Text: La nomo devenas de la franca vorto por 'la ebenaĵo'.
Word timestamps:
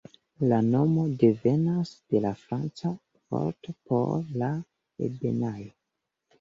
La 0.43 0.57
nomo 0.69 1.03
devenas 1.23 1.91
de 2.15 2.23
la 2.25 2.33
franca 2.41 2.95
vorto 3.37 3.77
por 3.93 4.11
'la 4.35 4.51
ebenaĵo'. 5.11 5.73